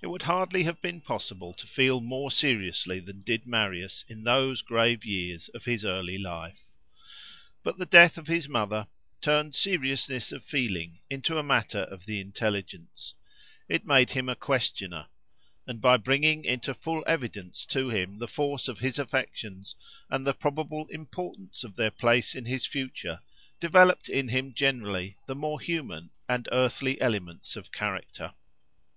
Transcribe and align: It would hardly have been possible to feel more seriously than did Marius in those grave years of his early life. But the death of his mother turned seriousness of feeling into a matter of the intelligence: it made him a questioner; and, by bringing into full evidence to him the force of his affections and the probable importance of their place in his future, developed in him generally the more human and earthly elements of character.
It 0.00 0.06
would 0.06 0.22
hardly 0.22 0.62
have 0.62 0.80
been 0.80 1.00
possible 1.00 1.52
to 1.54 1.66
feel 1.66 2.00
more 2.00 2.30
seriously 2.30 3.00
than 3.00 3.22
did 3.22 3.44
Marius 3.44 4.04
in 4.06 4.22
those 4.22 4.62
grave 4.62 5.04
years 5.04 5.48
of 5.48 5.64
his 5.64 5.84
early 5.84 6.16
life. 6.16 6.76
But 7.64 7.76
the 7.76 7.84
death 7.86 8.16
of 8.18 8.28
his 8.28 8.48
mother 8.48 8.86
turned 9.20 9.56
seriousness 9.56 10.30
of 10.30 10.44
feeling 10.44 11.00
into 11.10 11.38
a 11.38 11.42
matter 11.42 11.80
of 11.80 12.06
the 12.06 12.20
intelligence: 12.20 13.14
it 13.68 13.84
made 13.84 14.10
him 14.10 14.28
a 14.28 14.36
questioner; 14.36 15.08
and, 15.66 15.80
by 15.80 15.96
bringing 15.96 16.44
into 16.44 16.72
full 16.72 17.02
evidence 17.08 17.66
to 17.66 17.88
him 17.88 18.18
the 18.20 18.28
force 18.28 18.68
of 18.68 18.78
his 18.78 18.96
affections 18.96 19.74
and 20.08 20.24
the 20.24 20.34
probable 20.34 20.86
importance 20.86 21.64
of 21.64 21.74
their 21.74 21.90
place 21.90 22.36
in 22.36 22.44
his 22.44 22.64
future, 22.64 23.18
developed 23.58 24.08
in 24.08 24.28
him 24.28 24.54
generally 24.54 25.16
the 25.26 25.34
more 25.34 25.58
human 25.60 26.10
and 26.28 26.48
earthly 26.52 27.00
elements 27.00 27.56
of 27.56 27.72
character. 27.72 28.34